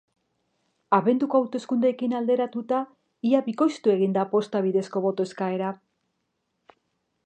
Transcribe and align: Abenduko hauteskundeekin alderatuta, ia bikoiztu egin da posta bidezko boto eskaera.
Abenduko 0.97 1.41
hauteskundeekin 1.41 2.17
alderatuta, 2.21 2.81
ia 3.33 3.45
bikoiztu 3.51 3.95
egin 3.97 4.19
da 4.19 4.27
posta 4.35 4.67
bidezko 4.69 5.07
boto 5.09 5.31
eskaera. 5.31 5.75